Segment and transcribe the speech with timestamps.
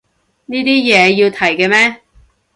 [0.47, 2.01] 呢啲嘢要提嘅咩